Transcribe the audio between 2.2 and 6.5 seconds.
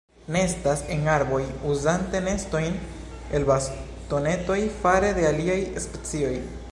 nestojn el bastonetoj fare de aliaj specioj.